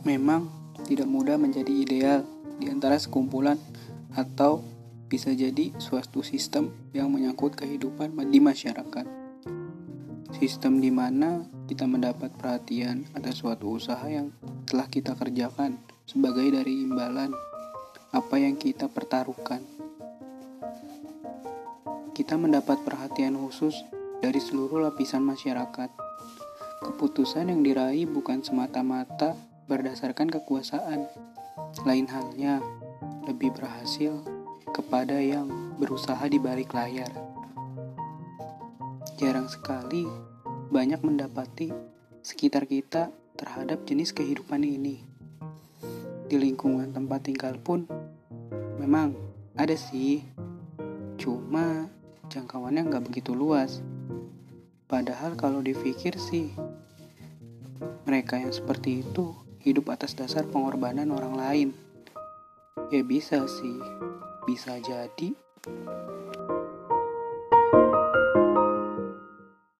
[0.00, 0.48] Memang
[0.88, 2.20] tidak mudah menjadi ideal
[2.56, 3.60] di antara sekumpulan
[4.16, 4.64] atau
[5.10, 9.06] bisa jadi suatu sistem yang menyangkut kehidupan di masyarakat.
[10.30, 14.30] Sistem di mana kita mendapat perhatian atas suatu usaha yang
[14.64, 17.34] telah kita kerjakan sebagai dari imbalan
[18.14, 19.62] apa yang kita pertaruhkan.
[22.14, 23.74] Kita mendapat perhatian khusus
[24.22, 25.90] dari seluruh lapisan masyarakat.
[26.80, 31.06] Keputusan yang diraih bukan semata-mata berdasarkan kekuasaan.
[31.86, 32.58] Lain halnya,
[33.22, 34.18] lebih berhasil
[34.74, 35.46] kepada yang
[35.78, 37.14] berusaha di balik layar.
[39.14, 40.10] Jarang sekali
[40.74, 41.70] banyak mendapati
[42.18, 45.06] sekitar kita terhadap jenis kehidupan ini.
[46.26, 47.86] Di lingkungan tempat tinggal pun
[48.82, 49.14] memang
[49.54, 50.26] ada sih,
[51.14, 51.86] cuma
[52.26, 53.78] jangkauannya nggak begitu luas.
[54.90, 56.50] Padahal kalau dipikir sih,
[58.02, 61.68] mereka yang seperti itu hidup atas dasar pengorbanan orang lain.
[62.88, 63.78] Ya bisa sih,
[64.48, 65.36] bisa jadi